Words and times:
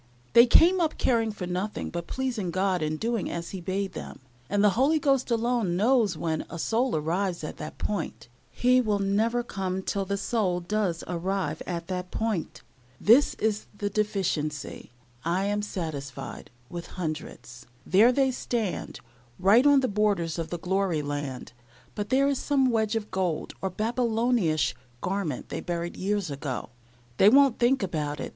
They 0.33 0.47
came 0.47 0.81
up 0.81 0.97
caring 0.97 1.31
for 1.31 1.45
nothing 1.45 1.91
but 1.91 2.07
pleasing 2.07 2.49
God 2.49 2.81
and 2.81 2.99
doing 2.99 3.29
as 3.29 3.51
He 3.51 3.61
bade 3.61 3.93
them; 3.93 4.17
and 4.49 4.63
the 4.63 4.71
Holy 4.71 4.97
Ghost 4.97 5.29
alone 5.29 5.77
knows 5.77 6.17
when 6.17 6.43
a 6.49 6.57
soul 6.57 6.95
arrives 6.95 7.43
at 7.43 7.57
that 7.57 7.77
point. 7.77 8.27
He 8.49 8.81
will 8.81 8.97
never 8.97 9.43
come 9.43 9.83
till 9.83 10.05
the 10.05 10.17
soul 10.17 10.59
does 10.59 11.03
arrive 11.07 11.61
at 11.67 11.85
that 11.85 12.09
point. 12.09 12.63
This 12.99 13.35
is 13.35 13.67
the 13.77 13.91
deficiency, 13.91 14.89
I 15.23 15.45
am 15.45 15.61
satisfied, 15.61 16.49
with 16.67 16.87
hundreds. 16.97 17.67
There 17.85 18.11
they 18.11 18.31
stand, 18.31 19.01
right 19.37 19.67
on 19.67 19.81
the 19.81 19.87
borders 19.87 20.39
of 20.39 20.49
the 20.49 20.57
glory 20.57 21.03
land, 21.03 21.53
but 21.93 22.09
there 22.09 22.27
is 22.27 22.39
some 22.39 22.71
wedge 22.71 22.95
of 22.95 23.11
gold, 23.11 23.53
or 23.61 23.69
Babylonish 23.69 24.73
garment 24.99 25.49
that 25.49 25.55
they 25.57 25.61
buried 25.61 25.95
years 25.95 26.31
ago. 26.31 26.71
They 27.17 27.29
won't 27.29 27.59
think 27.59 27.83
about 27.83 28.19
it. 28.19 28.29